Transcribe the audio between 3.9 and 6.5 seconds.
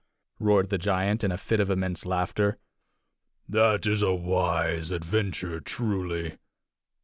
a wise adventure, truly!"